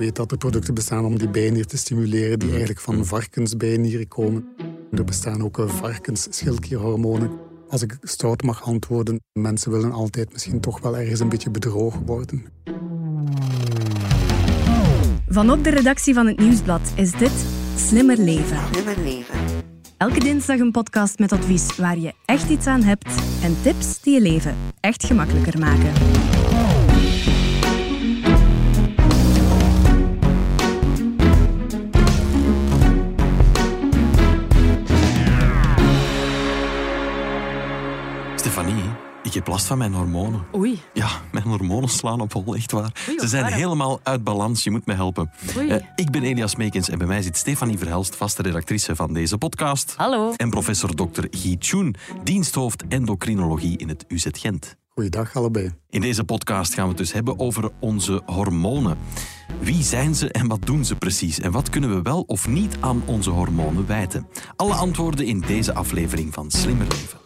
[0.00, 4.48] weet dat er producten bestaan om die bijnier te stimuleren, die eigenlijk van varkensbijnieren komen.
[4.92, 7.30] Er bestaan ook varkensschildklierhormonen.
[7.68, 12.06] Als ik stout mag antwoorden, mensen willen altijd misschien toch wel ergens een beetje bedrogen
[12.06, 12.44] worden.
[15.28, 17.44] Vanop de redactie van het Nieuwsblad is dit
[17.76, 18.58] Slimmer Leven.
[18.72, 19.34] Slimmer leven.
[19.96, 23.08] Elke dinsdag een podcast met advies waar je echt iets aan hebt
[23.42, 25.92] en tips die je leven echt gemakkelijker maken.
[39.30, 40.44] Ik heb last van mijn hormonen.
[40.54, 40.80] Oei.
[40.92, 42.92] Ja, mijn hormonen slaan op hol, echt waar.
[43.08, 45.30] Oei, Ze zijn helemaal uit balans, je moet me helpen.
[45.56, 45.68] Oei.
[45.68, 49.38] Eh, ik ben Elias Meekens en bij mij zit Stefanie Verhelst, vaste redactrice van deze
[49.38, 49.94] podcast.
[49.96, 50.32] Hallo.
[50.36, 51.24] En professor Dr.
[51.30, 54.76] Guy Tjoen, diensthoofd endocrinologie in het UZ Gent.
[54.88, 55.72] Goeiedag allebei.
[55.88, 58.98] In deze podcast gaan we het dus hebben over onze hormonen.
[59.60, 61.40] Wie zijn ze en wat doen ze precies?
[61.40, 64.28] En wat kunnen we wel of niet aan onze hormonen wijten?
[64.56, 67.19] Alle antwoorden in deze aflevering van Slimmer Leven.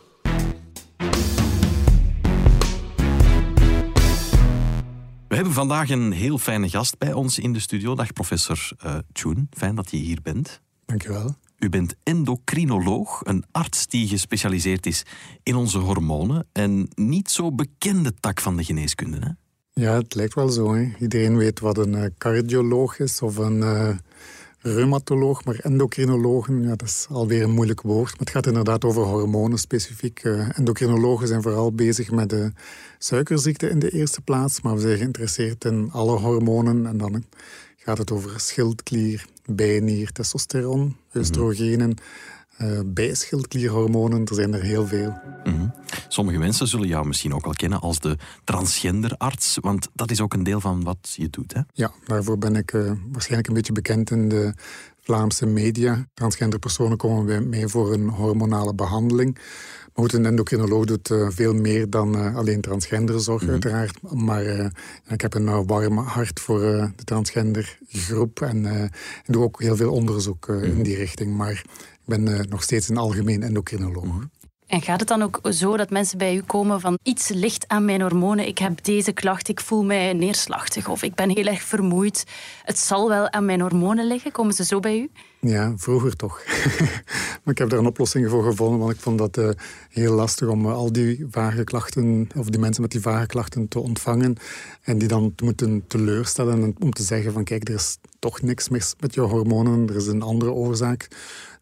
[5.54, 7.94] Vandaag een heel fijne gast bij ons in de studio.
[7.94, 8.70] Dag professor
[9.12, 10.60] Tjoen, fijn dat je hier bent.
[10.86, 11.34] Dankjewel.
[11.58, 15.02] U bent endocrinoloog, een arts die gespecialiseerd is
[15.42, 16.46] in onze hormonen.
[16.52, 19.18] En niet zo bekende tak van de geneeskunde.
[19.18, 19.28] Hè?
[19.82, 20.74] Ja, het lijkt wel zo.
[20.74, 20.92] Hè.
[21.00, 23.88] Iedereen weet wat een eh, cardioloog is of een eh,
[24.66, 28.10] reumatoloog, maar endocrinologen, ja, dat is alweer een moeilijk woord.
[28.10, 30.20] Maar het gaat inderdaad over hormonen specifiek.
[30.22, 32.52] Eh, endocrinologen zijn vooral bezig met de
[32.98, 36.86] suikerziekte in de eerste plaats, maar we zijn geïnteresseerd in alle hormonen.
[36.86, 37.24] En dan
[37.76, 41.94] gaat het over schildklier, bijnier, testosteron, oestrogenen,
[42.56, 44.24] eh, bijschildklierhormonen.
[44.24, 45.18] Er zijn er heel veel.
[45.44, 45.66] Mhm.
[46.14, 50.34] Sommige mensen zullen jou misschien ook wel kennen als de transgenderarts, want dat is ook
[50.34, 51.54] een deel van wat je doet.
[51.54, 51.60] Hè?
[51.72, 54.54] Ja, daarvoor ben ik eh, waarschijnlijk een beetje bekend in de
[55.00, 56.06] Vlaamse media.
[56.14, 59.34] Transgender personen komen bij mij voor een hormonale behandeling.
[59.34, 64.12] Maar goed, een endocrinoloog doet eh, veel meer dan eh, alleen transgenderzorg, uiteraard.
[64.12, 64.44] Maar
[65.08, 68.84] ik heb een uh, warm hart voor uh, de transgendergroep en uh,
[69.26, 71.36] doe ook heel veel onderzoek uh, in die richting.
[71.36, 71.64] Maar ik
[72.04, 74.26] ben nog steeds een algemeen endocrinoloog.
[74.66, 77.84] En gaat het dan ook zo dat mensen bij u komen van iets ligt aan
[77.84, 81.62] mijn hormonen, ik heb deze klacht, ik voel mij neerslachtig of ik ben heel erg
[81.62, 82.24] vermoeid.
[82.64, 84.32] Het zal wel aan mijn hormonen liggen.
[84.32, 85.10] Komen ze zo bij u?
[85.46, 86.42] Ja, vroeger toch.
[87.42, 89.48] maar ik heb daar een oplossing voor gevonden, want ik vond dat uh,
[89.90, 93.68] heel lastig om uh, al die vage klachten, of die mensen met die vage klachten
[93.68, 94.36] te ontvangen
[94.82, 98.42] en die dan te moeten teleurstellen en om te zeggen van kijk, er is toch
[98.42, 101.08] niks mis met je hormonen, er is een andere oorzaak.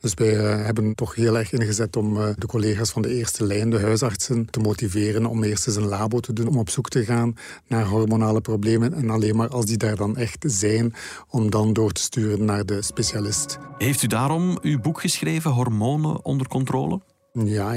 [0.01, 3.71] Dus wij uh, hebben toch heel erg ingezet om de collega's van de eerste lijn,
[3.71, 7.05] de huisartsen, te motiveren om eerst eens een labo te doen, om op zoek te
[7.05, 8.95] gaan naar hormonale problemen.
[8.95, 10.95] En alleen maar als die daar dan echt zijn,
[11.29, 13.59] om dan door te sturen naar de specialist.
[13.79, 17.01] Heeft u daarom uw boek geschreven, Hormonen onder controle?
[17.33, 17.75] Ja,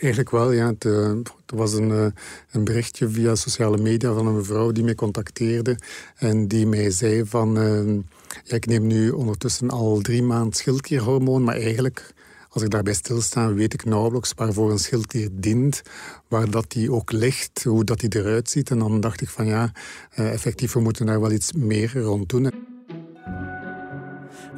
[0.00, 0.52] eigenlijk wel.
[0.52, 0.66] Ja.
[0.66, 2.06] Het, er was een, uh,
[2.50, 5.78] een, berichtje via sociale media van een mevrouw die mij contacteerde
[6.16, 7.58] en die mij zei van...
[7.58, 7.98] Uh,
[8.44, 12.16] ik neem nu ondertussen al drie maanden schildklierhormoon, maar eigenlijk...
[12.48, 15.82] Als ik daarbij stilsta, weet ik nauwelijks waarvoor een schildklier dient,
[16.28, 18.70] waar dat die ook ligt, hoe dat die eruit ziet.
[18.70, 19.72] En dan dacht ik van ja,
[20.14, 22.50] effectief, we moeten daar wel iets meer rond doen.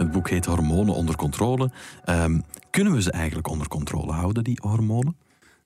[0.01, 1.71] Het boek heet Hormonen onder controle.
[2.09, 5.17] Um, kunnen we ze eigenlijk onder controle houden, die hormonen?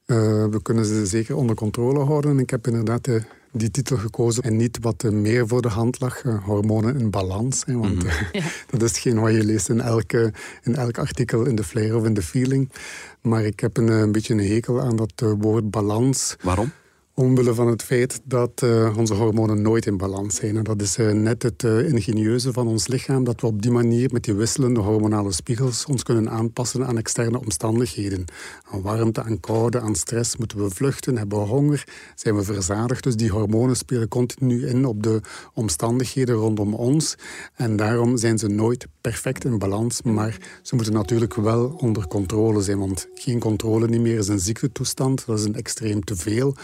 [0.06, 2.38] Uh, we kunnen ze zeker onder controle houden.
[2.38, 3.22] Ik heb inderdaad de,
[3.52, 7.62] die titel gekozen en niet wat meer voor de hand lag, uh, hormonen in balans.
[7.66, 8.08] Hè, want mm -hmm.
[8.08, 8.44] uh, ja.
[8.70, 12.04] dat is hetgeen wat je leest in, elke, in elk artikel in de flyer of
[12.04, 12.72] in de feeling.
[13.20, 16.36] Maar ik heb een, een beetje een hekel aan dat woord balans.
[16.42, 16.72] Waarom?
[17.16, 20.56] Omwille van het feit dat uh, onze hormonen nooit in balans zijn.
[20.56, 23.70] En dat is uh, net het uh, ingenieuze van ons lichaam, dat we op die
[23.70, 28.24] manier met die wisselende hormonale spiegels ons kunnen aanpassen aan externe omstandigheden.
[28.70, 30.36] Aan warmte, aan koude, aan stress.
[30.36, 33.02] Moeten we vluchten, hebben we honger, zijn we verzadigd.
[33.02, 35.20] Dus die hormonen spelen continu in op de
[35.52, 37.14] omstandigheden rondom ons.
[37.54, 42.62] En daarom zijn ze nooit perfect in balans, maar ze moeten natuurlijk wel onder controle
[42.62, 42.78] zijn.
[42.78, 46.56] Want geen controle niet meer is een ziektetoestand, dat is een extreem te veel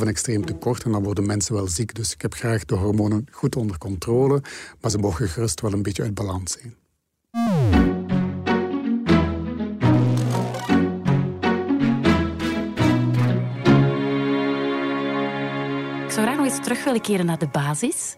[0.00, 1.94] een extreem tekort en dan worden mensen wel ziek.
[1.94, 4.42] Dus ik heb graag de hormonen goed onder controle,
[4.80, 6.74] maar ze mogen gerust wel een beetje uit balans zijn.
[16.04, 18.16] Ik zou graag nog eens terug willen keren naar de basis.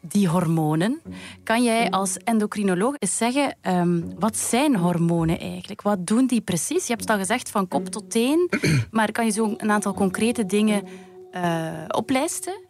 [0.00, 1.00] Die hormonen.
[1.44, 5.82] Kan jij als endocrinoloog eens zeggen, um, wat zijn hormonen eigenlijk?
[5.82, 6.86] Wat doen die precies?
[6.86, 8.50] Je hebt het al gezegd, van kop tot teen.
[8.90, 10.82] Maar kan je zo een aantal concrete dingen
[11.32, 12.67] uh, oplijsten?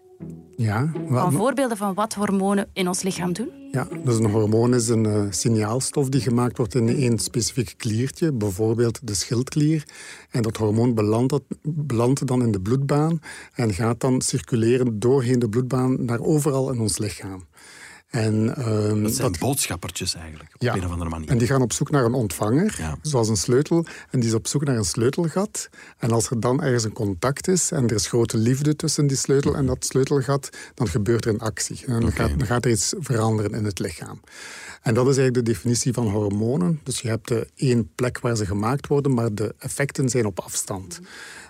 [0.57, 0.93] Ja.
[1.09, 3.51] Van voorbeelden van wat hormonen in ons lichaam doen?
[3.73, 8.33] Ja, dus een hormoon is een uh, signaalstof die gemaakt wordt in één specifiek kliertje,
[8.33, 9.85] bijvoorbeeld de schildklier.
[10.31, 13.21] En dat hormoon belandt, belandt dan in de bloedbaan
[13.55, 17.47] en gaat dan circuleren doorheen de bloedbaan naar overal in ons lichaam.
[18.09, 21.29] En, um, dat zijn boodschappertjes eigenlijk, op een of andere manier.
[21.29, 23.87] En die gaan op zoek naar een ontvanger, zoals een sleutel.
[24.11, 25.69] En die is op zoek naar een sleutelgat.
[25.99, 29.17] En als er dan ergens een contact is en er is grote liefde tussen die
[29.17, 31.85] sleutel en dat sleutelgat, dan gebeurt er een actie.
[31.87, 34.21] En dan, gaat, dan gaat er iets veranderen in het lichaam.
[34.83, 36.81] En dat is eigenlijk de definitie van hormonen.
[36.83, 41.01] Dus je hebt één plek waar ze gemaakt worden, maar de effecten zijn op afstand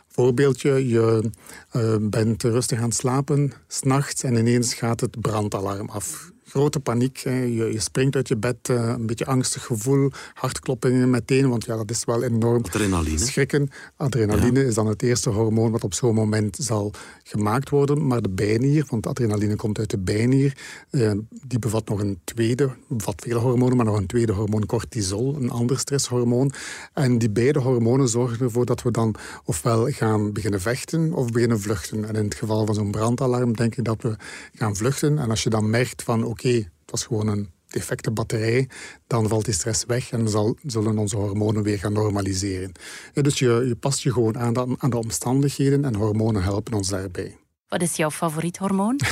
[0.08, 1.30] voorbeeldje, je
[1.72, 7.16] uh, bent rustig aan het slapen, s'nachts en ineens gaat het brandalarm af grote paniek.
[7.16, 11.76] Je, je, springt uit je bed, eh, een beetje angstig gevoel, hartkloppingen meteen, want ja,
[11.76, 13.18] dat is wel enorm Adrenaline.
[13.18, 13.70] schrikken.
[13.96, 16.92] Adrenaline is dan het eerste hormoon wat op zo'n moment zal
[17.22, 18.06] gemaakt worden.
[18.06, 20.56] Maar de bijnier, want adrenaline komt uit de bijnier,
[20.90, 21.12] eh,
[21.46, 25.50] die bevat nog een tweede, bevat vele hormonen, maar nog een tweede hormoon, cortisol, een
[25.50, 26.52] ander stresshormoon.
[26.94, 29.14] En die beide hormonen zorgen ervoor dat we dan
[29.44, 32.04] ofwel gaan beginnen vechten of beginnen vluchten.
[32.04, 34.16] En in het geval van zo'n brandalarm denk ik dat we
[34.54, 35.18] gaan vluchten.
[35.18, 38.68] En als je dan merkt van oké, het was gewoon een defecte batterij,
[39.06, 42.72] dan valt die stress weg en zal, zullen onze hormonen weer gaan normaliseren.
[43.12, 46.88] dus je, je past je gewoon aan de, aan de omstandigheden en hormonen helpen ons
[46.88, 47.36] daarbij.
[47.68, 49.00] Wat is jouw favoriet hormoon?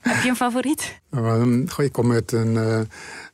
[0.00, 1.00] Heb je een favoriet?
[1.10, 2.80] Um, ik kom uit een, uh,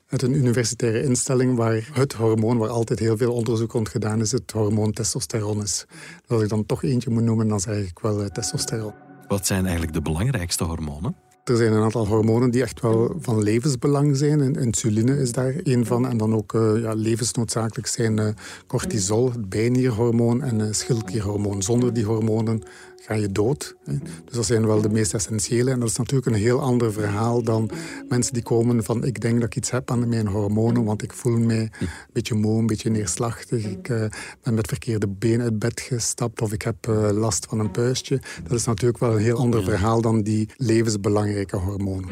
[0.08, 4.32] uit een universitaire instelling waar het hormoon waar altijd heel veel onderzoek rond gedaan is,
[4.32, 5.84] het hormoon testosteron is.
[6.26, 8.94] Als ik dan toch eentje moet noemen, dan zeg ik wel uh, testosteron.
[9.28, 11.16] Wat zijn eigenlijk de belangrijkste hormonen?
[11.44, 14.40] Er zijn een aantal hormonen die echt wel van levensbelang zijn.
[14.40, 16.08] En insuline is daar een van.
[16.08, 18.28] En dan ook uh, ja, levensnoodzakelijk zijn uh,
[18.66, 21.62] cortisol, het bijnierhormoon en uh, schildklierhormoon.
[21.62, 22.62] Zonder die hormonen
[23.02, 23.76] ga je dood.
[24.24, 25.70] Dus dat zijn wel de meest essentiële.
[25.70, 27.70] En dat is natuurlijk een heel ander verhaal dan
[28.08, 31.12] mensen die komen van ik denk dat ik iets heb aan mijn hormonen, want ik
[31.12, 33.64] voel me een beetje moe, een beetje neerslachtig.
[33.64, 34.04] Ik uh,
[34.42, 38.20] ben met verkeerde been uit bed gestapt of ik heb uh, last van een puistje.
[38.42, 42.10] Dat is natuurlijk wel een heel ander verhaal dan die levensbelangrijke hormonen.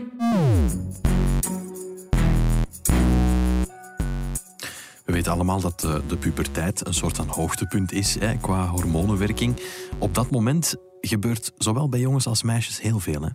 [5.20, 9.60] Weten allemaal dat de, de puberteit een soort van hoogtepunt is hè, qua hormonenwerking.
[9.98, 13.22] Op dat moment gebeurt zowel bij jongens als meisjes heel veel.
[13.22, 13.28] Hè?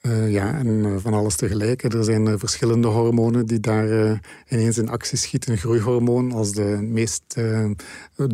[0.00, 1.82] Uh, ja, en uh, van alles tegelijk.
[1.82, 5.52] Er zijn uh, verschillende hormonen die daar ineens in actie schieten.
[5.52, 7.22] Een groeihormoon als de meest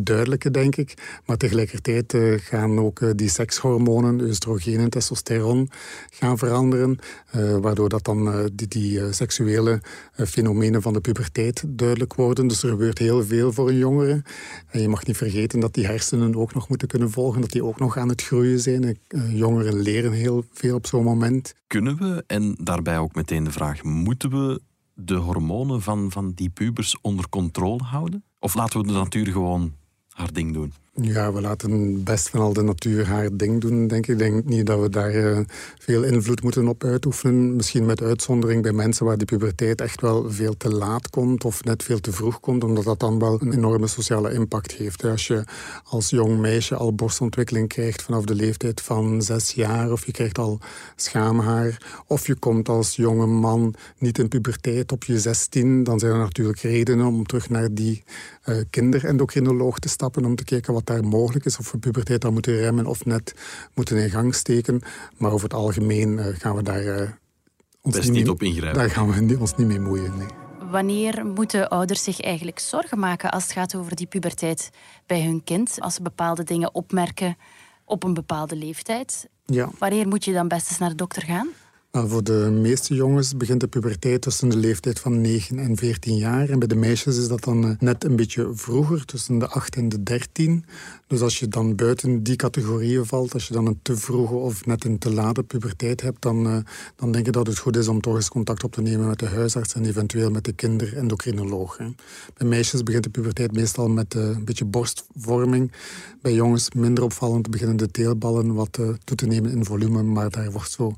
[0.01, 0.93] duidelijke, denk ik.
[1.25, 5.69] Maar tegelijkertijd gaan ook die sekshormonen, oestrogeen en testosteron,
[6.09, 6.99] gaan veranderen.
[7.61, 9.81] waardoor dat dan die, die seksuele
[10.13, 12.47] fenomenen van de puberteit duidelijk worden.
[12.47, 14.21] Dus er gebeurt heel veel voor een jongere.
[14.69, 17.41] En je mag niet vergeten dat die hersenen ook nog moeten kunnen volgen.
[17.41, 18.97] Dat die ook nog aan het groeien zijn.
[19.29, 23.83] jongeren leren heel veel op zo'n moment kunnen we, en daarbij ook meteen de vraag,
[23.83, 24.61] moeten we
[24.93, 28.23] de hormonen van, van die pubers onder controle houden?
[28.39, 29.73] Of laten we de natuur gewoon
[30.09, 30.73] haar ding doen?
[31.01, 34.11] Ja, we laten best van al de natuur haar ding doen, denk ik.
[34.11, 35.39] Ik denk niet dat we daar uh,
[35.79, 37.55] veel invloed moeten op uitoefenen.
[37.55, 41.63] Misschien met uitzondering bij mensen waar die puberteit echt wel veel te laat komt of
[41.63, 45.03] net veel te vroeg komt, omdat dat dan wel een enorme sociale impact heeft.
[45.03, 45.43] Als je
[45.83, 50.37] als jong meisje al borstontwikkeling krijgt vanaf de leeftijd van zes jaar, of je krijgt
[50.37, 50.59] al
[50.95, 56.11] schaamhaar, of je komt als jonge man niet in puberteit op je zestien, dan zijn
[56.11, 58.03] er natuurlijk redenen om terug naar die
[58.45, 61.57] uh, kinderendocrinoloog te stappen om te kijken wat daar mogelijk is.
[61.57, 63.35] Of we puberteit dan moeten remmen of net
[63.73, 64.81] moeten in gang steken.
[65.17, 67.09] Maar over het algemeen uh, gaan we daar uh,
[67.81, 68.79] ons Best niet, op ingrijpen.
[68.79, 70.17] Daar gaan we ons niet mee moeien.
[70.17, 70.27] Nee.
[70.71, 74.69] Wanneer moeten ouders zich eigenlijk zorgen maken als het gaat over die puberteit
[75.05, 75.75] bij hun kind?
[75.79, 77.37] Als ze bepaalde dingen opmerken
[77.85, 79.29] op een bepaalde leeftijd.
[79.45, 79.69] Ja.
[79.79, 81.47] Wanneer moet je dan best eens naar de dokter gaan?
[81.91, 86.49] Voor de meeste jongens begint de puberteit tussen de leeftijd van 9 en 14 jaar.
[86.49, 89.75] En bij de meisjes is dat dan eh, net een beetje vroeger, tussen de 8
[89.75, 90.65] en de 13.
[91.07, 94.65] Dus als je dan buiten die categorieën valt, als je dan een te vroege of
[94.65, 96.57] net een te late puberteit hebt, dan, uh,
[96.95, 99.19] dan denk ik dat het goed is om toch eens contact op te nemen met
[99.19, 101.77] de huisarts en eventueel met de kinderendocrinoloog.
[102.33, 105.71] Bij meisjes begint de puberteit meestal met uh, een beetje borstvorming.
[106.21, 108.71] Bij jongens minder opvallend beginnen de teelballen wat
[109.03, 110.95] toe te nemen in volume, maar daar wordt zo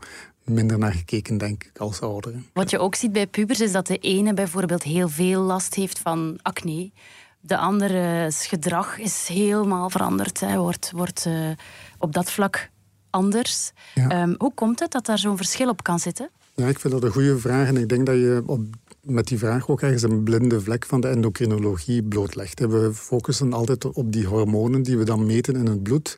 [0.49, 2.33] minder naar gekeken, denk ik, als ouder.
[2.53, 5.99] Wat je ook ziet bij pubers is dat de ene bijvoorbeeld heel veel last heeft
[5.99, 6.91] van acne.
[7.39, 10.39] De andere gedrag is helemaal veranderd.
[10.39, 11.49] Hij wordt, wordt uh,
[11.97, 12.69] op dat vlak
[13.09, 13.71] anders.
[13.95, 14.21] Ja.
[14.21, 16.29] Um, hoe komt het dat daar zo'n verschil op kan zitten?
[16.55, 17.67] Ja, ik vind dat een goede vraag.
[17.67, 18.61] En ik denk dat je op
[19.01, 22.59] met die vraag ook ergens een blinde vlek van de endocrinologie blootlegt.
[22.59, 26.17] We focussen altijd op die hormonen die we dan meten in het bloed.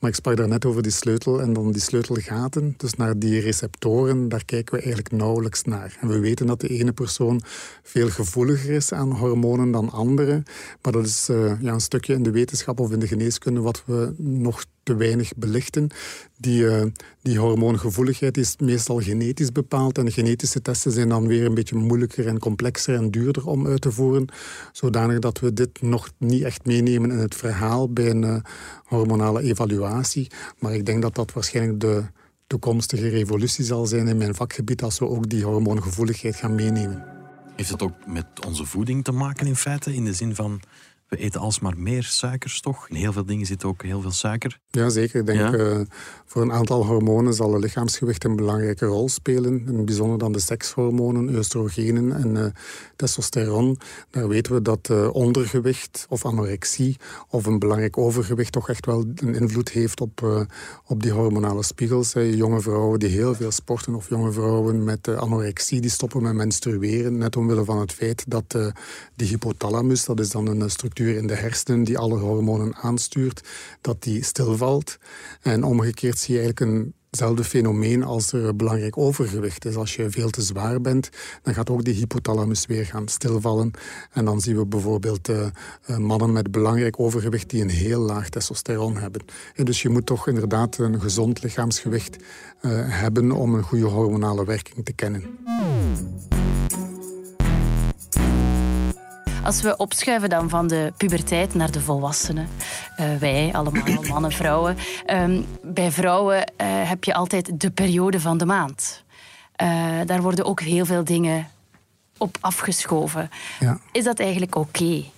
[0.00, 2.74] Maar ik sprak daarnet over die sleutel en dan die sleutelgaten.
[2.76, 5.96] Dus naar die receptoren, daar kijken we eigenlijk nauwelijks naar.
[6.00, 7.42] En we weten dat de ene persoon
[7.82, 10.42] veel gevoeliger is aan hormonen dan andere.
[10.82, 13.82] Maar dat is uh, ja, een stukje in de wetenschap of in de geneeskunde wat
[13.86, 15.88] we nog te weinig belichten.
[16.38, 16.82] Die, uh,
[17.22, 19.98] die hormoongevoeligheid is meestal genetisch bepaald.
[19.98, 23.80] En genetische testen zijn dan weer een beetje moeilijker en complexer en duurder om uit
[23.80, 24.26] te voeren.
[24.72, 28.36] Zodanig dat we dit nog niet echt meenemen in het verhaal bij een uh,
[28.84, 29.89] hormonale evaluatie.
[30.58, 32.04] Maar ik denk dat dat waarschijnlijk de
[32.46, 37.04] toekomstige revolutie zal zijn in mijn vakgebied als we ook die hormoongevoeligheid gaan meenemen.
[37.56, 39.94] Heeft het ook met onze voeding te maken in feite?
[39.94, 40.60] In de zin van
[41.10, 42.88] we eten alsmaar meer suikers toch?
[42.88, 44.58] In heel veel dingen zit ook heel veel suiker.
[44.70, 45.20] Ja, zeker.
[45.20, 45.80] Ik denk uh,
[46.26, 49.66] voor een aantal hormonen zal het lichaamsgewicht een belangrijke rol spelen.
[49.66, 52.44] In bijzonder dan de sekshormonen, oestrogenen en uh,
[52.96, 53.78] testosteron.
[54.10, 56.96] Daar weten we dat uh, ondergewicht of anorexie
[57.28, 60.46] of een belangrijk overgewicht toch echt wel een invloed heeft op,
[60.86, 62.12] op die hormonale spiegels.
[62.12, 67.18] Jonge vrouwen die heel veel sporten of jonge vrouwen met anorexie die stoppen met menstrueren.
[67.18, 68.72] Net omwille van het feit dat de
[69.24, 73.48] hypothalamus, dat is dan een structuur in de hersenen die alle hormonen aanstuurt,
[73.80, 74.98] dat die stilvalt.
[75.42, 79.76] En omgekeerd zie je eigenlijk eenzelfde fenomeen als er belangrijk overgewicht is.
[79.76, 81.08] Als je veel te zwaar bent,
[81.42, 83.70] dan gaat ook die hypothalamus weer gaan stilvallen.
[84.12, 85.46] En dan zien we bijvoorbeeld uh,
[85.98, 89.22] mannen met belangrijk overgewicht die een heel laag testosteron hebben.
[89.54, 92.22] En dus je moet toch inderdaad een gezond lichaamsgewicht uh,
[92.86, 95.22] hebben om een goede hormonale werking te kennen.
[99.44, 102.48] Als we opschuiven dan van de puberteit naar de volwassenen,
[103.00, 104.76] uh, wij allemaal, mannen, vrouwen.
[105.10, 106.44] Um, bij vrouwen uh,
[106.88, 109.04] heb je altijd de periode van de maand.
[109.62, 111.48] Uh, daar worden ook heel veel dingen
[112.18, 113.30] op afgeschoven.
[113.60, 113.80] Ja.
[113.92, 114.68] Is dat eigenlijk oké?
[114.68, 115.10] Okay?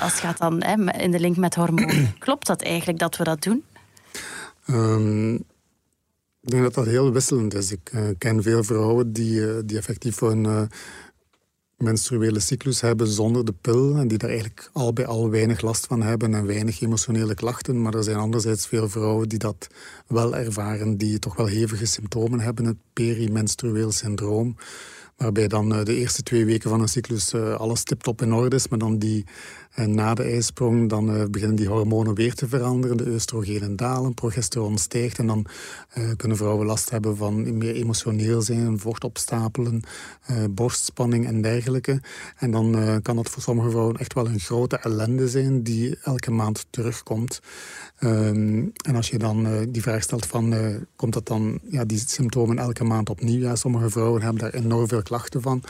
[0.00, 2.14] als gaat dan hè, in de link met hormonen.
[2.18, 3.64] Klopt dat eigenlijk dat we dat doen?
[4.66, 5.34] Um,
[6.40, 7.72] ik denk dat dat heel wisselend is.
[7.72, 10.70] Ik ken veel vrouwen die, die effectief een
[11.82, 15.86] menstruele cyclus hebben zonder de pil en die daar eigenlijk al bij al weinig last
[15.86, 17.82] van hebben en weinig emotionele klachten.
[17.82, 19.68] Maar er zijn anderzijds veel vrouwen die dat
[20.06, 24.56] wel ervaren, die toch wel hevige symptomen hebben, het perimenstrueel syndroom.
[25.16, 28.56] Waarbij dan eh, de eerste twee weken van een cyclus uh, alles tip-top in orde
[28.56, 29.24] is, maar dan die
[29.72, 32.96] en na de ijsprong dan, uh, beginnen die hormonen weer te veranderen.
[32.96, 35.18] De oestrogenen dalen, progesteron stijgt.
[35.18, 35.46] En dan
[35.98, 39.82] uh, kunnen vrouwen last hebben van meer emotioneel zijn, vocht opstapelen,
[40.30, 42.00] uh, borstspanning en dergelijke.
[42.36, 46.30] En dan kan dat voor sommige vrouwen echt wel een grote ellende zijn die elke
[46.30, 47.40] maand terugkomt.
[48.00, 50.54] Um, en als je dan die vraag stelt van,
[50.96, 53.40] komt dat dan, ja, die symptomen elke maand opnieuw?
[53.40, 55.62] Ja, sommige vrouwen hebben daar enorm veel klachten van.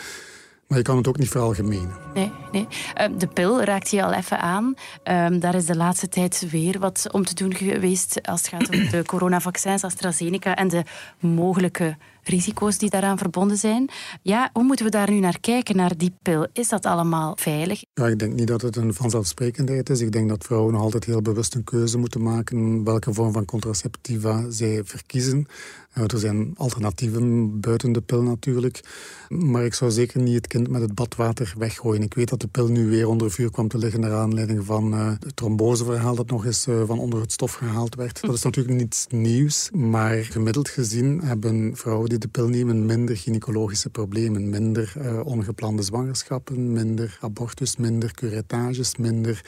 [0.73, 1.91] Maar je kan het ook niet veralgemenen.
[2.15, 2.67] Nee, nee.
[2.95, 4.75] Ehm, de pil raakt je al even aan.
[5.05, 8.69] Um, daar is de laatste tijd weer wat om te doen geweest als het gaat
[8.69, 10.83] om de coronavaccins, AstraZeneca en de
[11.21, 13.89] mogelijke risico's die daaraan verbonden zijn.
[14.23, 16.47] Ja, hoe moeten we daar nu naar kijken, naar die pil?
[16.53, 17.85] Is dat allemaal veilig?
[17.95, 20.01] Ja, ik denk niet dat het een vanzelfsprekendheid is.
[20.01, 23.45] Ik denk dat vrouwen nog altijd heel bewust een keuze moeten maken welke vorm van
[23.45, 25.47] contraceptiva zij verkiezen.
[25.93, 28.81] Eh, er zijn alternatieven buiten de pil natuurlijk.
[29.29, 32.03] Maar ik zou zeker niet het kind met het badwater weggooien.
[32.03, 34.95] Ik weet dat de pil nu weer onder vuur kwam te liggen naar aanleiding van
[34.95, 38.21] uh, het tromboseverhaal dat nog eens uh, van onder het stof gehaald werd.
[38.21, 39.71] Dat is natuurlijk niets nieuws.
[39.71, 44.51] Maar gemiddeld gezien hebben vrouwen die de pil nemen minder gynaecologische problemen.
[44.51, 44.93] Minder
[45.25, 49.45] ongeplande zwangerschappen, minder abortus, minder curetages, minder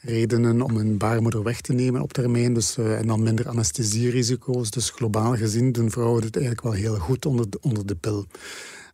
[0.00, 2.54] redenen om een baarmoeder weg te nemen op termijn.
[2.54, 4.70] Dus, en dan minder anesthesierisico's.
[4.70, 8.26] Dus globaal gezien doen vrouwen het eigenlijk wel heel goed onder de, onder de pil.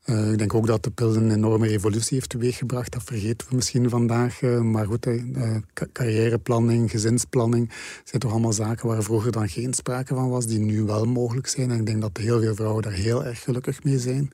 [0.07, 2.93] Uh, ik denk ook dat de pil een enorme revolutie heeft teweeggebracht.
[2.93, 4.43] Dat vergeten we misschien vandaag.
[4.43, 5.57] Uh, maar goed, uh,
[5.93, 7.71] carrièreplanning, gezinsplanning
[8.05, 11.47] zijn toch allemaal zaken waar vroeger dan geen sprake van was, die nu wel mogelijk
[11.47, 11.71] zijn.
[11.71, 14.31] En ik denk dat heel veel vrouwen daar heel erg gelukkig mee zijn.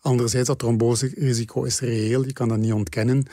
[0.00, 3.26] Anderzijds, dat tromboserisico is reëel, je kan dat niet ontkennen.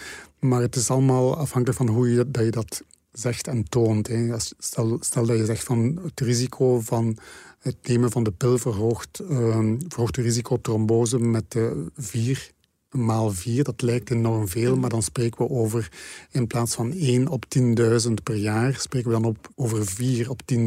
[0.47, 4.07] Maar het is allemaal afhankelijk van hoe je dat, zegt en toont.
[4.07, 4.39] Hè.
[4.57, 7.17] Stel, stel dat je zegt van het risico van
[7.59, 12.51] het nemen van de pil verhoogt, uh, verhoogt het risico trombose met uh, 4
[12.91, 13.63] maal 4.
[13.63, 15.91] Dat lijkt enorm veel, maar dan spreken we over
[16.31, 20.41] in plaats van 1 op 10.000 per jaar, spreken we dan op, over 4 op
[20.53, 20.57] 10.000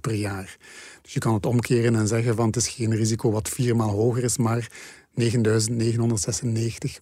[0.00, 0.56] per jaar.
[1.02, 4.24] Dus je kan het omkeren en zeggen van het is geen risico wat viermaal hoger
[4.24, 4.70] is, maar
[5.20, 5.24] 9.996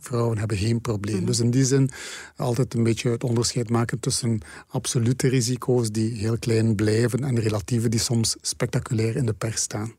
[0.01, 1.17] vrouwen hebben geen probleem.
[1.17, 1.27] Mhm.
[1.27, 1.91] Dus in die zin
[2.37, 7.89] altijd een beetje het onderscheid maken tussen absolute risico's die heel klein blijven en relatieve
[7.89, 9.95] die soms spectaculair in de pers staan.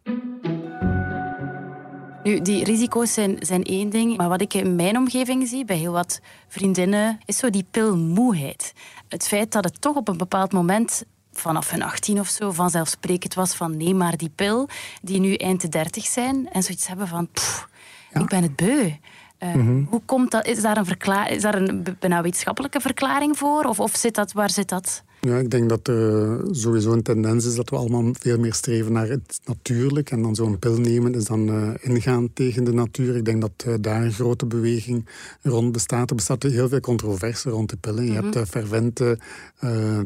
[2.23, 5.77] Nu, die risico's zijn, zijn één ding, maar wat ik in mijn omgeving zie, bij
[5.77, 8.73] heel wat vriendinnen, is zo die pilmoeheid.
[9.07, 13.33] Het feit dat het toch op een bepaald moment vanaf hun 18 of zo vanzelfsprekend
[13.33, 14.67] was van neem maar die pil,
[15.01, 17.67] die nu eind de 30 zijn en zoiets hebben van pff,
[18.13, 18.91] ik ben het beu.
[19.39, 20.45] Uh, Hoe komt dat?
[20.45, 23.63] Is daar een, verklaar, is daar een bijna wetenschappelijke verklaring voor?
[23.63, 25.03] Of, of zit dat, waar zit dat?
[25.21, 28.91] Ja, ik denk dat er sowieso een tendens is dat we allemaal veel meer streven
[28.91, 30.11] naar het natuurlijk.
[30.11, 33.15] En dan zo'n pil nemen is dan uh, ingaan tegen de natuur.
[33.15, 35.05] Ik denk dat uh, daar een grote beweging
[35.41, 36.09] rond bestaat.
[36.09, 38.05] Er bestaat heel veel controverse rond de pillen.
[38.05, 39.19] Je hebt uh, fervente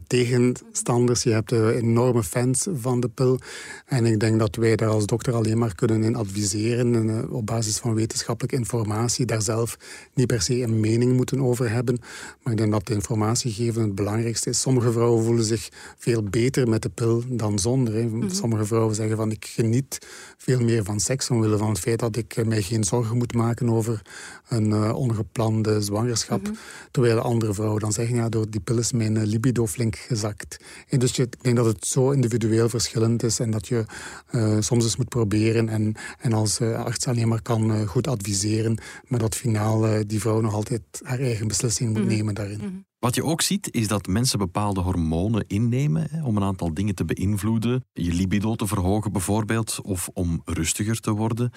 [0.07, 3.39] tegenstanders, je hebt enorme fans van de pil.
[3.85, 6.95] En ik denk dat wij daar als dokter alleen maar kunnen in adviseren.
[6.95, 9.25] En, op basis van wetenschappelijke informatie.
[9.25, 9.77] Daar zelf
[10.13, 11.99] niet per se een mening moeten over hebben.
[12.43, 14.61] Maar ik denk dat de informatie geven het belangrijkste is.
[14.61, 17.93] Sommige vrouwen voelen zich veel beter met de pil dan zonder.
[17.93, 18.03] Hè.
[18.03, 18.29] Mhm.
[18.29, 19.97] Sommige vrouwen zeggen van ik geniet
[20.37, 23.33] veel meer van seks omwille van het feit dat ik eh, mij geen zorgen moet
[23.33, 24.01] maken over
[24.47, 26.41] een uh, ongeplande zwangerschap.
[26.41, 26.53] Mhm.
[26.91, 30.57] Terwijl andere vrouwen dan zeggen ja, door die pil is mijn eh, libido flink gezakt.
[30.89, 33.85] En dus je, ik denk dat het zo individueel verschillend is en dat je
[34.31, 38.77] uh, soms eens moet proberen en, en als arts alleen maar kan goed adviseren,
[39.07, 42.07] maar dat finaal die vrouw nog altijd haar eigen beslissing moet mhm.
[42.07, 42.85] nemen daarin.
[43.01, 46.95] Wat je ook ziet, is dat mensen bepaalde hormonen innemen hè, om een aantal dingen
[46.95, 47.85] te beïnvloeden.
[47.93, 51.51] Je libido te verhogen bijvoorbeeld, of om rustiger te worden.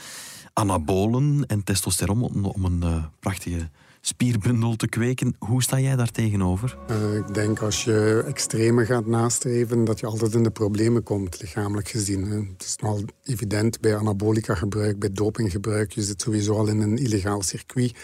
[0.52, 3.70] Anabolen en testosteron om een uh, prachtige
[4.00, 5.34] spierbundel te kweken.
[5.38, 6.78] Hoe sta jij daar tegenover?
[6.90, 11.40] Uh, ik denk als je extreme gaat nastreven, dat je altijd in de problemen komt,
[11.40, 12.30] lichamelijk gezien.
[12.30, 15.92] Het is nogal evident bij anabolica gebruik, bij dopinggebruik.
[15.92, 17.96] Je zit sowieso al in een illegaal circuit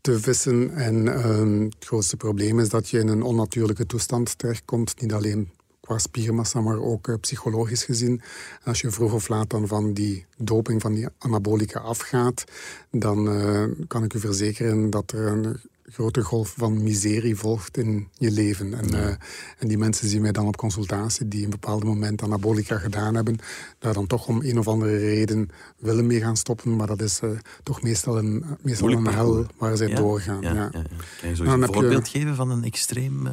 [0.00, 0.70] te vissen.
[0.74, 5.00] En ehm, het grootste probleem is dat je in een onnatuurlijke toestand terechtkomt.
[5.00, 5.50] Niet alleen
[5.80, 8.20] qua spiermassa, maar ook uh, psychologisch gezien.
[8.58, 12.44] En als je vroeg of laat dan van die doping, van die anabolica afgaat,
[12.90, 18.08] dan uh, kan ik u verzekeren dat er een grote golf van miserie volgt in
[18.12, 18.74] je leven.
[18.74, 19.06] En, uh,
[19.58, 23.38] en die mensen zien mij dan op consultatie die een bepaald moment anabolica gedaan hebben,
[23.78, 27.20] daar dan toch om een of andere reden willen mee gaan stoppen, maar dat is
[27.24, 27.30] uh,
[27.62, 30.40] toch meestal een, meestal een hel waar zij doorgaan.
[30.40, 30.70] Ja, ja.
[31.20, 33.26] Kan je zo een voorbeeld geven van een extreem...
[33.26, 33.32] Uh...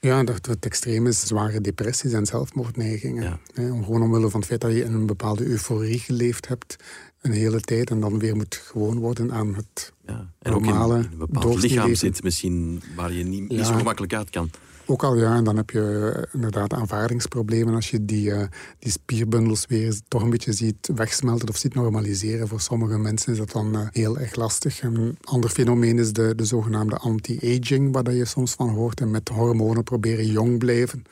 [0.00, 3.22] Ja, dat, het extreem is zware depressies en zelfmoordneigingen.
[3.22, 3.38] Ja.
[3.54, 6.76] gewoon omwille van het feit dat je in een bepaalde euforie geleefd hebt
[7.24, 10.30] een hele tijd en dan weer moet gewoon worden aan het ja.
[10.38, 14.14] En normale ook in, een bepaald lichaam zit misschien waar je niet, niet zo gemakkelijk
[14.14, 14.50] uit kan.
[14.86, 18.42] Ook al ja, en dan heb je eh, inderdaad aanvaardingsproblemen als je die, uh,
[18.78, 22.48] die spierbundels weer toch een beetje ziet wegsmelten of ziet normaliseren.
[22.48, 24.82] Voor sommige mensen is dat dan uh, heel erg lastig.
[24.82, 29.00] Een ander fenomeen is de, de zogenaamde anti-aging, waar je soms van hoort.
[29.00, 31.04] En met hormonen proberen jong blijven.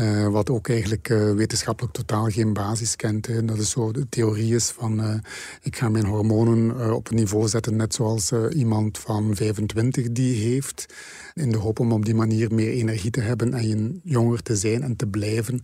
[0.00, 3.26] Uh, wat ook eigenlijk uh, wetenschappelijk totaal geen basis kent.
[3.26, 3.44] Hè.
[3.44, 5.14] Dat is zo de theorie is van uh,
[5.62, 10.94] ik ga mijn hormonen op een niveau zetten net zoals iemand van 25 die heeft.
[11.34, 14.82] In de hoop om op die manier meer energie te hebben en jonger te zijn
[14.82, 15.62] en te blijven.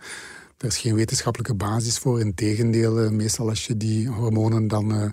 [0.56, 2.20] Er is geen wetenschappelijke basis voor.
[2.20, 5.04] Integendeel, uh, meestal als je die hormonen dan uh,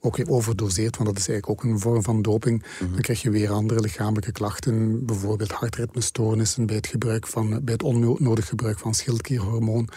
[0.00, 2.92] ook overdoseert, want dat is eigenlijk ook een vorm van doping, mhm.
[2.92, 7.82] dan krijg je weer andere lichamelijke klachten, bijvoorbeeld hartritmestoornissen bij het, gebruik van, bij het
[7.82, 9.88] onnodig gebruik van schildklierhormoon.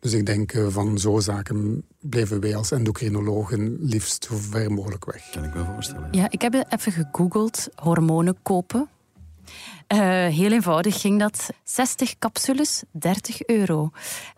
[0.00, 5.04] Dus ik denk uh, van zo'n zaken blijven wij als endocrinologen liefst zo ver mogelijk
[5.04, 5.30] weg.
[5.30, 6.08] Kan ik me voorstellen.
[6.10, 8.88] Ja, ik heb even gegoogeld hormonen kopen.
[9.94, 11.48] Uh, heel eenvoudig ging dat.
[11.64, 13.90] 60 capsules, 30 euro.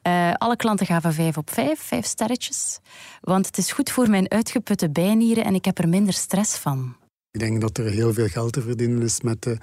[0.07, 2.79] Uh, alle klanten gaven 5 op 5, 5 sterretjes.
[3.21, 6.95] Want het is goed voor mijn uitgeputte bijnieren en ik heb er minder stress van.
[7.33, 9.55] Ik denk dat er heel veel geld te verdienen is met uh,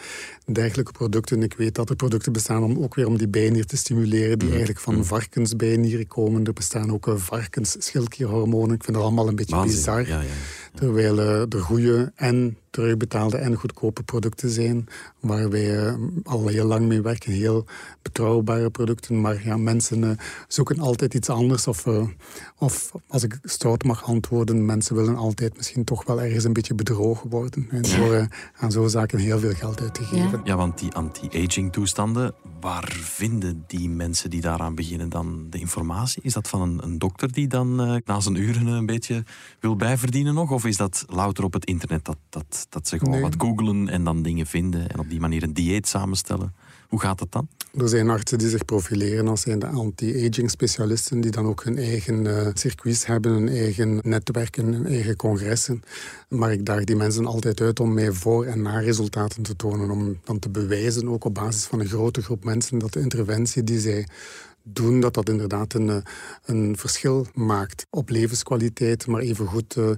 [0.45, 1.43] dergelijke producten.
[1.43, 4.47] Ik weet dat er producten bestaan om ook weer om die bijnier te stimuleren, die
[4.47, 4.57] mhm.
[4.57, 5.03] eigenlijk van mhm.
[5.03, 6.45] varkensbijnieren komen.
[6.45, 8.75] Er bestaan ook uh, varkensschildklierhormonen.
[8.75, 10.07] Ik vind dat allemaal een beetje bizar.
[10.07, 10.27] Ja, ja.
[10.73, 14.87] Terwijl uh, er goede en terugbetaalde en goedkope producten zijn,
[15.19, 17.31] waar wij uh, al heel lang mee werken.
[17.31, 17.65] Heel
[18.01, 20.09] betrouwbare producten, maar ja, mensen uh,
[20.47, 21.67] zoeken altijd iets anders.
[21.67, 21.87] Of,
[22.57, 26.75] of als ik stout mag antwoorden, mensen willen altijd misschien toch wel ergens een beetje
[26.75, 27.67] bedrogen worden.
[27.71, 30.41] En door aan zo'n zaken heel veel geld uit te geven.
[30.43, 36.21] Ja, want die anti-aging toestanden, waar vinden die mensen die daaraan beginnen dan de informatie?
[36.23, 39.23] Is dat van een, een dokter die dan na zijn uren een beetje
[39.59, 40.51] wil bijverdienen nog?
[40.51, 44.03] Of is dat louter op het internet dat, dat, dat ze gewoon wat googlen en
[44.03, 46.53] dan dingen vinden en op die manier een dieet samenstellen?
[46.87, 47.47] Hoe gaat het dan?
[47.77, 51.77] Er zijn artsen die zich profileren als zijn de anti-aging specialisten, die dan ook hun
[51.77, 55.83] eigen uh, circuits hebben, hun eigen netwerken, hun eigen congressen.
[56.29, 60.19] Maar ik daag die mensen altijd uit om mij voor- en na-resultaten te tonen, om
[60.23, 63.79] dan te bewijzen, ook op basis van een grote groep mensen, dat de interventie die
[63.79, 64.07] zij
[64.67, 65.97] doen, dat dat inderdaad een, eh,
[66.45, 69.91] een verschil maakt op levenskwaliteit, maar even goed uh,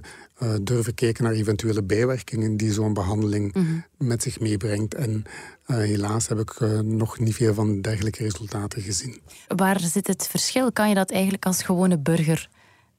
[0.62, 3.80] durven kijken naar eventuele bijwerkingen die zo'n behandeling mhm.
[3.98, 4.94] met zich meebrengt.
[4.94, 5.24] En
[5.66, 9.20] helaas heb ik nog niet veel van dergelijke resultaten gezien.
[9.48, 10.72] Waar zit het verschil?
[10.72, 12.48] Kan je dat eigenlijk als gewone burger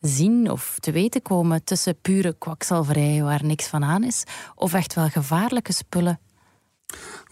[0.02, 4.24] zien of te weten komen tussen pure kwakzalverij waar niks van aan is,
[4.56, 6.20] of echt wel gevaarlijke spullen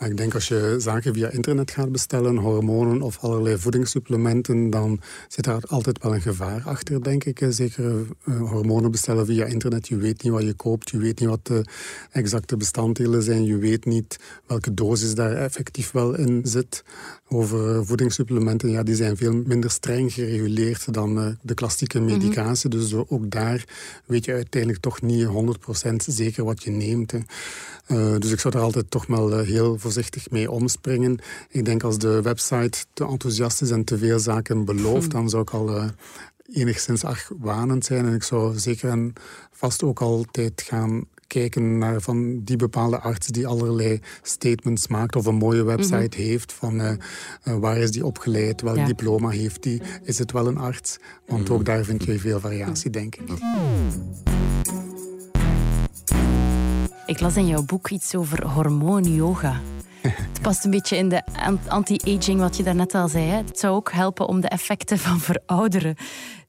[0.05, 5.43] ik denk als je zaken via internet gaat bestellen, hormonen of allerlei voedingssupplementen, dan zit
[5.43, 7.45] daar altijd wel een gevaar achter, denk ik.
[7.49, 7.83] Zeker
[8.25, 9.87] uh, hormonen bestellen via internet.
[9.87, 11.65] Je weet niet wat je koopt, je weet niet wat de
[12.11, 16.83] exacte bestanddelen zijn, je weet niet welke dosis daar effectief wel in zit.
[17.27, 22.11] Over voedingssupplementen, ja, die zijn veel minder streng gereguleerd dan uh, de klassieke mhm.
[22.11, 22.69] medicatie.
[22.69, 23.65] Dus ook daar
[24.05, 27.13] weet je uiteindelijk toch niet 100% zeker wat je neemt.
[27.13, 31.19] Uh, dus ik zou er altijd toch wel heel voorzichtig mee omspringen.
[31.49, 35.41] Ik denk als de website te enthousiast is en te veel zaken belooft, dan zou
[35.41, 35.85] ik al uh,
[36.53, 38.05] enigszins argwanend zijn.
[38.05, 39.13] En ik zou zeker en
[39.51, 45.25] vast ook altijd gaan kijken naar van die bepaalde arts die allerlei statements maakt of
[45.25, 46.27] een mooie website mhm.
[46.27, 46.91] heeft van uh,
[47.43, 50.97] waar is die opgeleid, welk diploma heeft die, is het wel een arts?
[51.27, 51.53] Want mhm.
[51.53, 53.29] ook daar vind je veel variatie, denk ik.
[57.05, 59.61] Ik las in jouw boek iets over hormoon-yoga.
[60.31, 61.21] Het past een beetje in de
[61.67, 63.25] anti-aging wat je daarnet al zei.
[63.25, 63.35] Hè?
[63.35, 65.95] Het zou ook helpen om de effecten van verouderen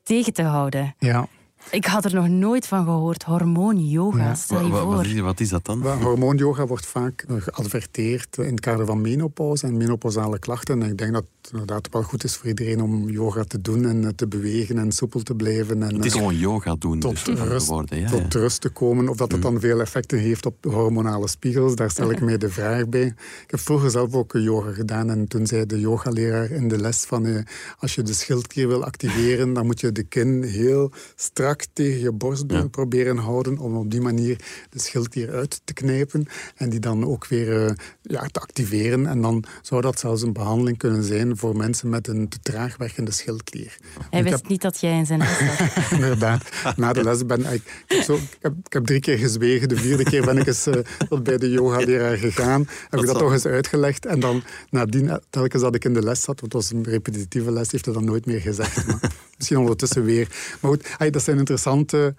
[0.03, 0.95] tegen te houden.
[0.99, 1.27] Ja.
[1.71, 3.23] Ik had er nog nooit van gehoord.
[3.23, 4.95] Hormoon-yoga, stel je voor.
[4.95, 5.87] Wat is, wat is dat dan?
[5.87, 10.83] Hormoon-yoga wordt vaak geadverteerd in het kader van menopauze en menopausale klachten.
[10.83, 13.87] En ik denk dat het inderdaad wel goed is voor iedereen om yoga te doen
[13.87, 15.83] en te bewegen en soepel te blijven.
[15.83, 17.01] En, het is gewoon yoga doen.
[17.01, 19.09] Tot, dus rust, worden, ja, tot rust te komen.
[19.09, 19.61] Of dat het dan mm.
[19.61, 23.07] veel effecten heeft op hormonale spiegels, daar stel ik mij de vraag bij.
[23.45, 27.05] Ik heb vroeger zelf ook yoga gedaan en toen zei de yogaleraar in de les
[27.05, 27.43] van eh,
[27.79, 32.13] als je de schildklier wil activeren, dan moet je de kin heel strak tegen je
[32.13, 34.37] borstbeen proberen houden om op die manier
[34.71, 37.71] de schildklier uit te knijpen en die dan ook weer uh,
[38.03, 39.07] ja, te activeren.
[39.07, 42.77] En dan zou dat zelfs een behandeling kunnen zijn voor mensen met een te traag
[42.77, 43.77] werkende schildklier.
[44.11, 45.91] Hij wist niet dat jij in zijn les zat.
[45.99, 46.43] Inderdaad.
[46.77, 47.63] Na de les ben ik...
[47.87, 49.69] Ik heb, zo, ik, heb, ik heb, drie keer gezwegen.
[49.69, 50.75] De vierde keer ben ik eens uh,
[51.23, 52.69] bij de yoga-leraar gegaan.
[52.89, 54.07] Heb ik dat toch eens uitgelegd.
[54.07, 57.53] En dan nadien, telkens dat ik in de les zat, want het was een repetitieve
[57.53, 58.87] les, heeft hij dat nooit meer gezegd.
[58.87, 60.29] Maar misschien ondertussen weer.
[60.61, 62.15] Maar goed, dat zijn interessante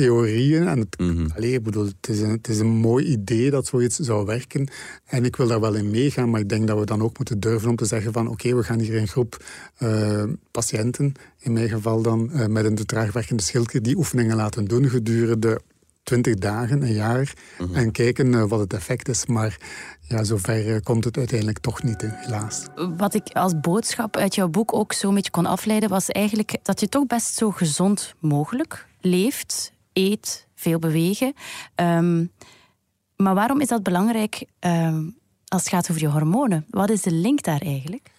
[0.00, 0.68] theorieën.
[0.68, 3.98] En het, mm ik bedoel, het, is een, het is een mooi idee dat zoiets
[3.98, 4.68] zou werken.
[5.04, 7.40] En ik wil daar wel in meegaan, maar ik denk dat we dan ook moeten
[7.40, 9.44] durven om te zeggen van oké, we gaan hier een groep
[9.78, 14.36] uh, patiënten, in mijn geval dan uh, met een te traag werkende schildklier, die oefeningen
[14.36, 15.60] laten doen gedurende
[16.02, 17.74] 20 dagen, een jaar, mhm.
[17.74, 19.26] en kijken uh, wat het effect is.
[19.26, 19.58] Maar
[20.00, 22.66] ja, zover komt het uiteindelijk toch niet, helaas.
[22.96, 26.80] Wat ik als boodschap uit jouw boek ook zo'n beetje kon afleiden, was eigenlijk dat
[26.80, 31.34] je toch best zo gezond mogelijk leeft, eet, veel bewegen.
[31.74, 32.32] Um,
[33.16, 36.66] maar waarom is dat belangrijk um, als het gaat over je hormonen?
[36.70, 38.10] Wat is de link daar eigenlijk?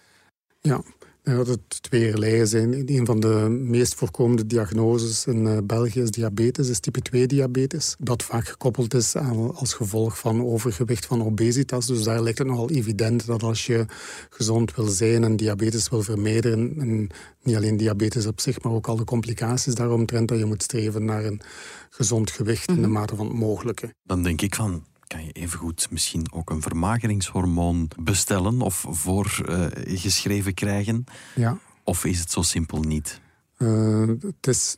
[0.61, 0.81] Ja,
[1.23, 2.89] dat het tweeërlei zijn.
[2.89, 7.95] Een van de meest voorkomende diagnoses in eh, België is diabetes, is type 2 diabetes.
[7.99, 11.85] Dat vaak gekoppeld is aan, als gevolg van overgewicht, van obesitas.
[11.85, 13.85] Dus daar lijkt het nogal evident dat als je
[14.29, 17.09] gezond wil zijn en diabetes wil vermijden, en
[17.43, 21.05] niet alleen diabetes op zich, maar ook al de complicaties daaromtrent, dat je moet streven
[21.05, 21.41] naar een
[21.89, 22.91] gezond gewicht in de mhm.
[22.91, 23.93] mate van het mogelijke.
[24.03, 30.55] Dan denk ik van, kan je evengoed misschien ook een vermageringshormoon bestellen of voorgeschreven uh,
[30.55, 31.03] krijgen?
[31.35, 31.57] Ja.
[31.83, 33.21] Of is het zo simpel niet?
[33.57, 34.77] Uh, het is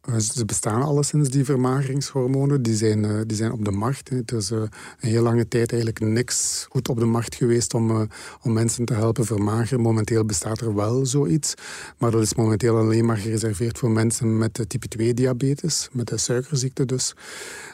[0.00, 2.62] eh, ze bestaan alleszins, die vermageringshormonen.
[2.62, 4.08] Die zijn, eh, die zijn op de markt.
[4.08, 8.08] Het is een heel lange tijd eigenlijk niks goed op de markt geweest om,
[8.42, 9.80] om mensen te helpen vermageren.
[9.80, 11.54] Momenteel bestaat er wel zoiets.
[11.98, 15.88] Maar dat is momenteel alleen maar gereserveerd voor mensen met type 2 diabetes.
[15.92, 17.14] Met de suikerziekte dus.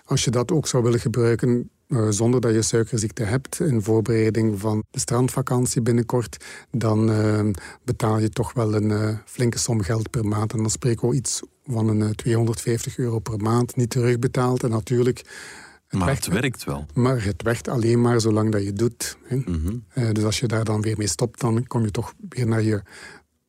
[0.05, 1.71] Als je dat ook zou willen gebruiken,
[2.09, 7.51] zonder dat je suikerziekte hebt in voorbereiding van de strandvakantie binnenkort, dan uh,
[7.85, 10.53] betaal je toch wel een uh, flinke som geld per maand.
[10.53, 14.63] En dan spreken we iets van een 250 euro per maand niet terugbetaald.
[14.63, 15.19] En natuurlijk.
[15.19, 16.87] Het maar werkt, het werkt wel.
[16.95, 19.17] Maar het werkt alleen maar zolang dat je doet.
[19.25, 19.37] Hè.
[19.37, 20.13] Mm -hmm.
[20.13, 22.83] dus als je daar dan weer mee stopt, dan kom je toch weer naar je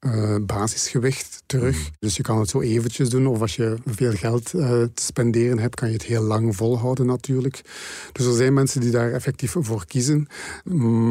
[0.05, 1.77] uh, basisgewicht terug.
[1.77, 1.89] Mhm.
[1.99, 3.27] Dus je kan het zo eventjes doen.
[3.27, 7.05] Of als je veel geld uh, te spenderen hebt, kan je het heel lang volhouden
[7.05, 7.61] natuurlijk.
[8.11, 10.27] Dus er zijn mensen die daar effectief voor kiezen.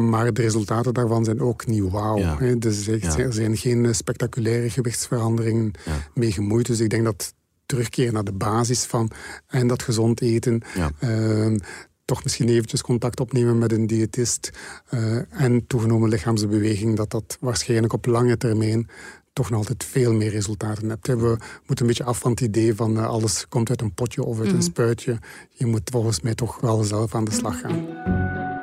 [0.09, 2.37] Maar de resultaten daarvan zijn ook niet wauw.
[2.57, 5.71] Dus er zijn geen spectaculaire gewichtsveranderingen
[6.13, 6.65] mee gemoeid.
[6.65, 7.33] Dus ik denk dat
[7.65, 9.11] terugkeren naar de basis van
[9.47, 10.61] en dat gezond eten...
[10.99, 11.57] Ehm,
[12.05, 14.51] toch misschien eventjes contact opnemen met een diëtist
[14.93, 18.89] uh, en toegenomen lichaamsbeweging, dat dat waarschijnlijk op lange termijn
[19.33, 21.07] toch nog altijd veel meer resultaten hebt.
[21.07, 24.23] We moeten een beetje af van het idee van uh, alles komt uit een potje
[24.23, 24.63] of uit een mhm.
[24.63, 25.19] spuitje.
[25.49, 28.54] Je moet volgens mij toch wel zelf aan de slag gaan.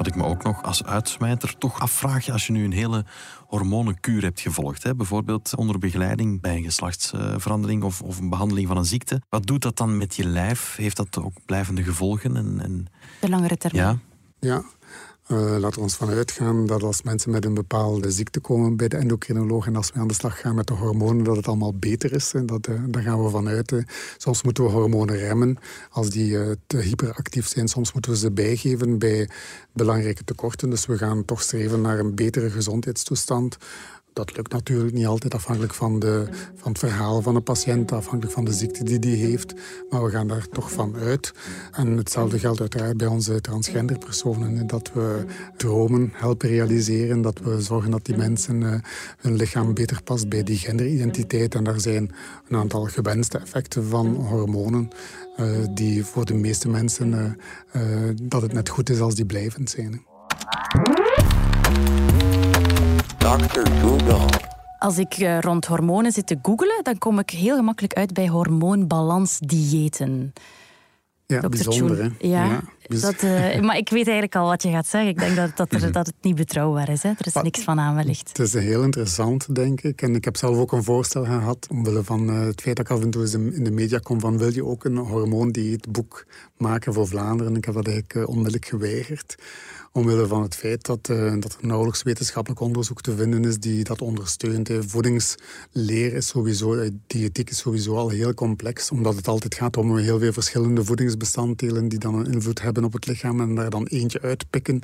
[0.00, 3.04] Wat ik me ook nog als uitsmijter toch afvraag als je nu een hele
[3.46, 4.82] hormonenkuur hebt gevolgd.
[4.82, 4.94] Hè?
[4.94, 9.22] Bijvoorbeeld onder begeleiding bij een geslachtsverandering of, of, een behandeling van een ziekte.
[9.28, 10.76] Wat doet dat dan met je lijf?
[10.76, 12.36] Heeft dat ook blijvende gevolgen?
[12.36, 12.86] En, en...
[13.20, 14.00] De langere termijn?
[14.40, 14.48] Ja.
[14.48, 14.62] Ja,
[15.32, 18.88] uh, laten we ons van uitgaan dat als mensen met een bepaalde ziekte komen bij
[18.88, 21.74] de endocrinoloog en als we aan de slag gaan met de hormonen, dat het allemaal
[21.74, 22.32] beter is.
[22.44, 23.72] Dat, uh, daar gaan we vanuit.
[23.72, 23.82] Uh.
[24.16, 25.56] Soms moeten we hormonen remmen
[25.90, 27.68] als die te hyperactief zijn.
[27.68, 29.28] Soms moeten we ze bijgeven bij
[29.72, 30.70] belangrijke tekorten.
[30.70, 33.56] Dus we gaan toch streven naar een betere gezondheidstoestand
[34.12, 38.34] dat lukt natuurlijk niet altijd afhankelijk van, de, van het verhaal van de patiënt, afhankelijk
[38.34, 39.54] van de ziekte die die heeft.
[39.90, 41.32] Maar we gaan daar toch van uit.
[41.72, 44.66] En hetzelfde geldt uiteraard bij onze transgender personen.
[44.66, 45.24] Dat we
[45.56, 48.74] dromen helpen realiseren, dat we zorgen dat die mensen uh,
[49.18, 51.54] hun lichaam beter past bij die genderidentiteit.
[51.54, 52.10] En daar zijn
[52.48, 54.88] een aantal gewenste effecten van hormonen.
[55.40, 57.38] Uh, die voor de meeste mensen
[57.76, 57.82] uh,
[58.22, 60.04] dat het net goed is als die blijvend zijn.
[63.30, 63.70] Dr.
[63.82, 64.26] Google.
[64.78, 68.28] Als ik uh, rond hormonen zit te googelen, dan kom ik heel gemakkelijk uit bij
[68.28, 70.32] hormoonbalansdiëten.
[71.26, 71.48] Ja, Dr.
[71.48, 72.08] bijzonder, hè?
[72.18, 72.60] Ja, ja
[72.98, 75.10] dat, uh, maar ik weet eigenlijk al wat je gaat zeggen.
[75.10, 77.02] Ik denk dat, dat, er, dat het niet betrouwbaar is.
[77.02, 77.08] Hè?
[77.08, 78.28] Er is niks van aan, wellicht.
[78.28, 80.02] Het is heel interessant, denk ik.
[80.02, 82.92] En ik heb zelf ook een voorstel gehad, omwille van uh, het feit dat ik
[82.92, 86.26] af en toe in de media kom van wil je ook een hormoondieetboek
[86.56, 87.56] maken voor Vlaanderen?
[87.56, 89.36] Ik heb dat eigenlijk onmiddellijk geweigerd
[89.92, 93.84] omwille van het feit dat, uh, dat er nauwelijks wetenschappelijk onderzoek te vinden is die
[93.84, 94.70] dat ondersteunt.
[94.78, 99.96] Voedingsleer is sowieso, eh, diëtiek is sowieso al heel complex, omdat het altijd gaat om
[99.96, 103.86] heel veel verschillende voedingsbestanddelen die dan een invloed hebben op het lichaam en daar dan
[103.86, 104.82] eentje uitpikken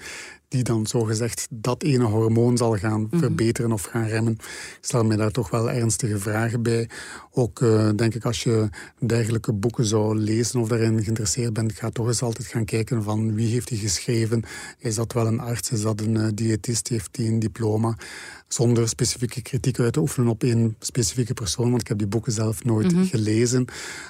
[0.48, 3.18] die dan zogezegd dat ene hormoon zal gaan mhm.
[3.18, 4.32] verbeteren of gaan remmen.
[4.32, 6.88] Ik stel me daar toch wel ernstige vragen bij.
[7.30, 11.90] Ook uh, denk ik als je dergelijke boeken zou lezen of daarin geïnteresseerd bent, ga
[11.90, 14.42] toch eens altijd gaan kijken van wie heeft die geschreven.
[14.78, 15.70] Is dat wel een arts?
[15.70, 16.88] Is dat een uh, diëtist?
[16.88, 17.96] Heeft die een diploma?
[18.48, 22.32] Zonder specifieke kritiek uit te oefenen op één specifieke persoon, want ik heb die boeken
[22.32, 23.04] zelf nooit mhm.
[23.04, 23.64] gelezen.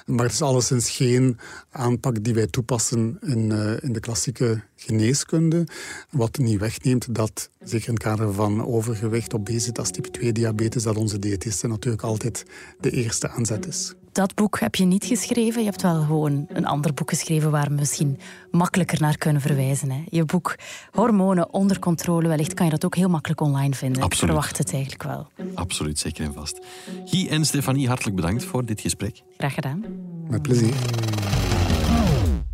[0.05, 1.37] Maar het is alleszins geen
[1.69, 5.67] aanpak die wij toepassen in, uh, in de klassieke geneeskunde,
[6.09, 10.97] wat niet wegneemt dat, zeker in het kader van overgewicht, obesitas, type 2 diabetes, dat
[10.97, 12.45] onze diëtisten natuurlijk altijd
[12.79, 15.61] de eerste aanzet is dat boek heb je niet geschreven.
[15.61, 18.19] Je hebt wel gewoon een ander boek geschreven waar we misschien
[18.51, 19.91] makkelijker naar kunnen verwijzen.
[19.91, 20.03] Hè.
[20.09, 20.55] Je boek
[20.91, 24.03] Hormonen onder controle, wellicht kan je dat ook heel makkelijk online vinden.
[24.03, 24.23] Absoluut.
[24.23, 25.27] Ik verwacht het eigenlijk wel.
[25.53, 26.59] Absoluut, zeker en vast.
[27.05, 29.21] Guy en Stefanie, hartelijk bedankt voor dit gesprek.
[29.37, 29.83] Graag gedaan.
[30.27, 30.73] Met plezier.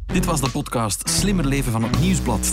[0.05, 2.51] Dit was de podcast Slimmer Leven van het Nieuwsblad.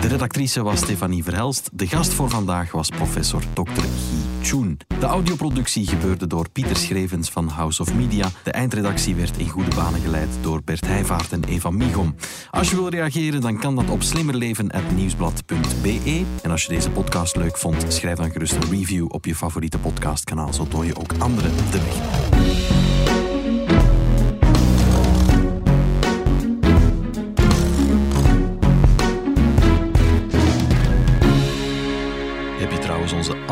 [0.00, 1.70] De redactrice was Stefanie Verhelst.
[1.72, 3.70] De gast voor vandaag was professor Dr.
[3.70, 8.28] Guy De audioproductie gebeurde door Pieter Schrevens van House of Media.
[8.44, 12.14] De eindredactie werd in goede banen geleid door Bert Heijvaart en Eva Migom.
[12.50, 16.24] Als je wil reageren, dan kan dat op slimmerleven.nieuwsblad.be.
[16.42, 19.78] En als je deze podcast leuk vond, schrijf dan gerust een review op je favoriete
[19.78, 20.52] podcastkanaal.
[20.52, 22.95] Zo toon je ook anderen de weg.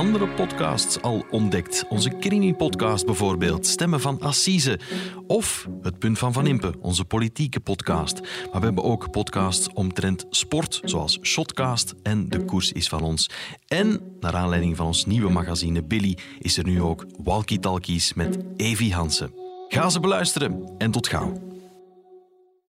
[0.04, 1.84] Andere podcasts al ontdekt.
[1.88, 4.78] Onze Krimi-podcast bijvoorbeeld, Stemmen van Assise.
[5.26, 8.20] Of Het Punt van Van Impe, onze politieke podcast.
[8.20, 13.30] Maar we hebben ook podcasts omtrent sport, zoals Shotcast en De Koers is van ons.
[13.66, 18.38] En, naar aanleiding van ons nieuwe magazine Billy, is er nu ook Walkie Talkies met
[18.56, 19.32] Evi Hansen.
[19.68, 21.53] Ga ze beluisteren en tot gauw.